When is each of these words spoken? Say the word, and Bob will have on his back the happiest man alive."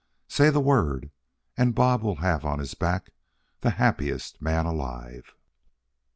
Say 0.27 0.49
the 0.49 0.59
word, 0.59 1.11
and 1.55 1.75
Bob 1.75 2.01
will 2.01 2.15
have 2.15 2.43
on 2.43 2.57
his 2.57 2.73
back 2.73 3.11
the 3.59 3.69
happiest 3.77 4.41
man 4.41 4.65
alive." 4.65 5.35